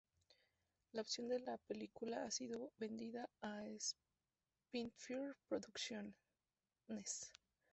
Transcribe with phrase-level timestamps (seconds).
[0.93, 3.61] La opción de película ha sido vendida a
[4.59, 6.15] Spitfire Producciones.